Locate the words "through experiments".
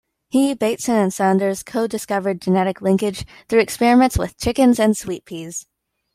3.47-4.17